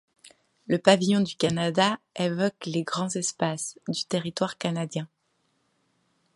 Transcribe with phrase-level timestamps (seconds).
[0.65, 5.07] Le pavillon du Canada évoque les grands espaces du territoire canadien.